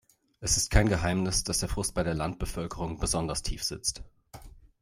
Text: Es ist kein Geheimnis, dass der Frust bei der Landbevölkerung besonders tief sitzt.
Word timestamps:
Es 0.39 0.57
ist 0.57 0.71
kein 0.71 0.89
Geheimnis, 0.89 1.43
dass 1.43 1.59
der 1.59 1.69
Frust 1.69 1.93
bei 1.93 2.01
der 2.01 2.15
Landbevölkerung 2.15 2.97
besonders 2.97 3.43
tief 3.43 3.63
sitzt. 3.63 4.01